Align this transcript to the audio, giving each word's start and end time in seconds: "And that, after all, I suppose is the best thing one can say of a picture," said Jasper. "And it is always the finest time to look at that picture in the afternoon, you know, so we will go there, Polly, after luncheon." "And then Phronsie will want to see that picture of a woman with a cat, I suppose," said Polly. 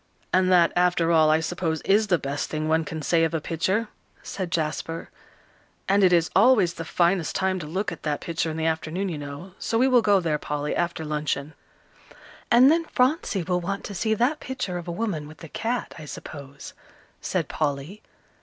"And 0.33 0.51
that, 0.51 0.73
after 0.75 1.11
all, 1.11 1.29
I 1.29 1.41
suppose 1.41 1.79
is 1.83 2.07
the 2.07 2.17
best 2.17 2.49
thing 2.49 2.67
one 2.67 2.83
can 2.85 3.03
say 3.03 3.23
of 3.23 3.35
a 3.35 3.39
picture," 3.39 3.87
said 4.23 4.51
Jasper. 4.51 5.11
"And 5.87 6.03
it 6.03 6.11
is 6.11 6.31
always 6.35 6.73
the 6.73 6.85
finest 6.85 7.35
time 7.35 7.59
to 7.59 7.67
look 7.67 7.91
at 7.91 8.01
that 8.01 8.19
picture 8.19 8.49
in 8.49 8.57
the 8.57 8.65
afternoon, 8.65 9.09
you 9.09 9.19
know, 9.19 9.53
so 9.59 9.77
we 9.77 9.87
will 9.87 10.01
go 10.01 10.19
there, 10.19 10.39
Polly, 10.39 10.75
after 10.75 11.05
luncheon." 11.05 11.53
"And 12.49 12.71
then 12.71 12.85
Phronsie 12.85 13.43
will 13.43 13.61
want 13.61 13.83
to 13.83 13.93
see 13.93 14.15
that 14.15 14.39
picture 14.39 14.79
of 14.79 14.87
a 14.87 14.91
woman 14.91 15.27
with 15.27 15.43
a 15.43 15.47
cat, 15.49 15.93
I 15.99 16.05
suppose," 16.05 16.73
said 17.21 17.47
Polly. 17.47 18.01